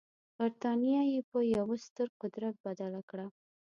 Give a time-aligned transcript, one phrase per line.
[0.37, 3.25] برټانیه یې په یوه ستر قدرت بدله کړه.